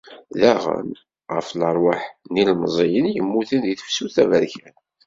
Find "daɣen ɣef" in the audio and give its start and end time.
0.39-1.47